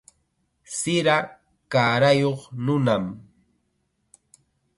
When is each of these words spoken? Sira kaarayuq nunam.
Sira 0.77 1.17
kaarayuq 1.71 2.41
nunam. 2.65 3.05